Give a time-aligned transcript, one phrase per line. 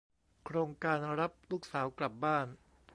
[0.45, 2.47] โครงการรับลูกสาวกลับบ้าน